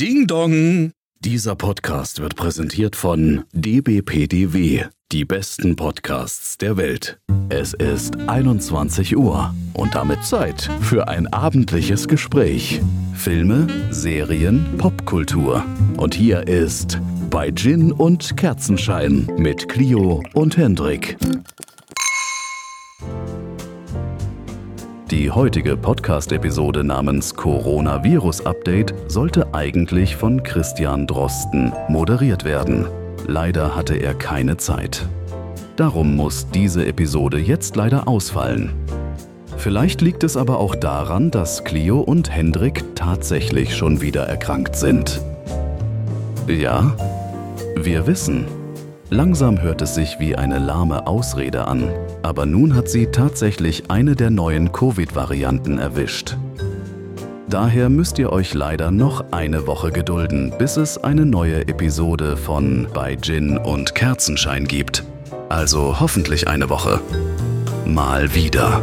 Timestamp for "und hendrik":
20.32-21.16, 42.00-42.84